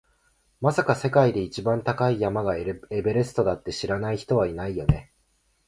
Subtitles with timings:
[0.61, 5.11] まさか、世界で一番高い山がエベレストだって知らない人はいないよね？